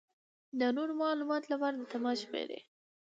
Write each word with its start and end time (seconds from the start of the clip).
د 0.59 0.61
نورو 0.77 0.93
معلومات 1.03 1.43
لپاره 1.51 1.75
د 1.77 1.81
تماس 1.91 2.17
شمېرې: 2.23 2.59